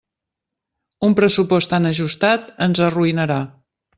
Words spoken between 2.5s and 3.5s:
ens arruïnarà.